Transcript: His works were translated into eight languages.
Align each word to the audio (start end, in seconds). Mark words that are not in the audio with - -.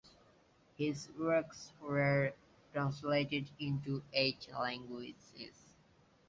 His 0.79 1.09
works 1.15 1.73
were 1.79 2.33
translated 2.73 3.51
into 3.59 4.01
eight 4.13 4.47
languages. 4.51 5.75